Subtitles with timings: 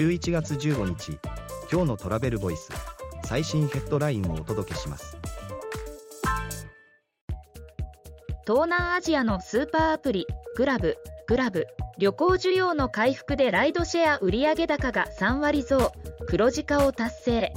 [0.00, 1.18] 11月15日
[1.70, 2.70] 今日のトラベルボイス
[3.26, 5.18] 最新ヘッドラインをお届けします。
[8.46, 10.26] 東南アジアのスーパーアプリ
[10.56, 10.96] グラブ
[11.28, 11.66] グラブ
[11.98, 15.92] 旅行需要の回復でライドシェア売上高が3割増
[16.26, 17.52] 黒字化を達成。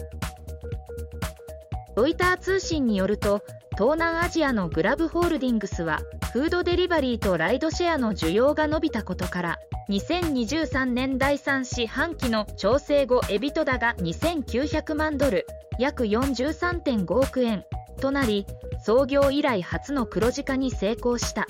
[1.95, 3.41] ロイター通信によると
[3.77, 6.01] 東南アジアのグラブホールディングスは
[6.33, 9.59] フードデリバリーとライドシェアの需要が伸びたことから
[9.89, 15.45] 2023年第3四半期の調整後エビトダが2900万ドル
[15.77, 17.63] 約43.5億円。
[18.01, 18.47] となり
[18.83, 21.45] 創業以来初の黒字化に成功した。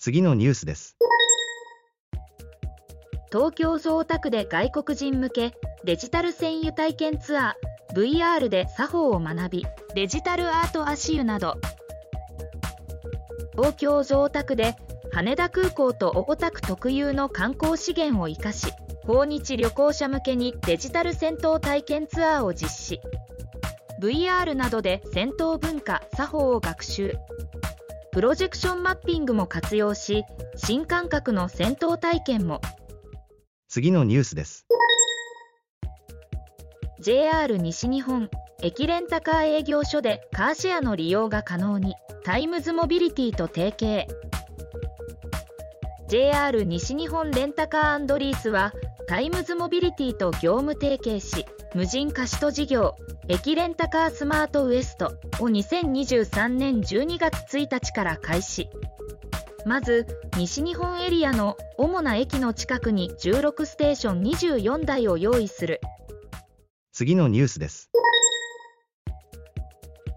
[0.00, 0.96] 次のニュースです。
[3.30, 11.54] 東京ゾータクで外国人向けデジタル船油体験ツアー VR で作法を学びデジタルアート足湯など
[13.52, 14.76] 東京ゾータクで
[15.12, 18.72] 羽田空港と大田区特有の観光資源を生かし
[19.06, 23.00] 訪日旅行者向けにデジタル戦闘体験ツアーを実施。
[24.00, 27.16] VR などで戦闘文化作法を学習。
[28.12, 30.24] プロジェクションマッピングも活用し
[30.56, 32.60] 新感覚の戦闘体験も。
[33.68, 34.66] 次のニュースです。
[37.00, 38.30] JR 西日本
[38.62, 41.94] 駅レンタカー営業所でカーシェアの利用が可能に
[42.24, 44.06] タイムズモビリティと提携。
[46.08, 48.72] JR 西日本レンタカーリースは
[49.06, 52.96] タイムズモビリティと業務提携し無人貸し渡し事業
[53.28, 55.06] 駅レンタカースマートウエスト
[55.38, 58.68] を2023年12月1日から開始。
[59.64, 65.80] まず西日本エリアの主な駅の近くに16ステーション24台を用意する。
[66.92, 67.90] 次のニュースです。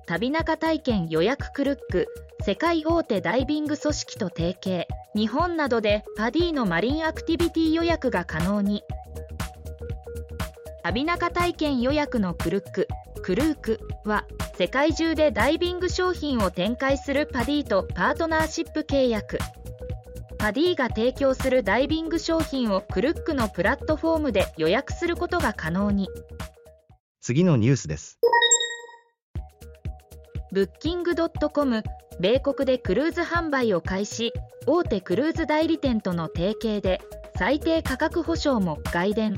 [0.05, 2.07] 旅中体験予約クルック
[2.45, 8.83] 世界大手ダイビング組織と提携日本などでパディのマリンアクティビティ予約が可能に。
[10.83, 12.87] 旅中体験予約のクルック
[13.21, 14.25] クルークは
[14.57, 19.39] 世界中でダイビング商品を展開するパディとパートナーシップ契約。
[20.37, 26.09] パディが提供するダイビング商品をクルックのプラットフォームで予約することが可能に。
[27.21, 28.19] 次のニュースです。
[30.53, 31.81] ブッキングドットコム
[32.19, 34.31] 米国でクルーズ販売を開始
[34.67, 37.01] 大手クルーズ代理店との提携で
[37.35, 39.35] 最低価格保証も外伝。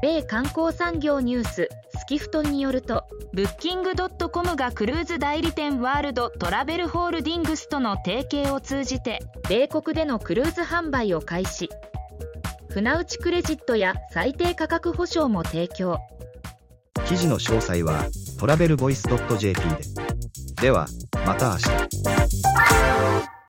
[0.00, 11.68] 米観光産業ニューススキフトによるとブッキングドットコムがクルーズ代理店ワールドトラベルホールディングスとの提携を通じて米国でのクルーズ販売を開始。
[12.70, 15.98] 船内クレジットや最低価格保証も提供。
[17.04, 18.06] 記事の詳細は
[18.42, 19.04] トラベルボイス
[19.38, 19.60] .jp
[20.56, 20.88] ででは
[21.24, 22.11] また明日。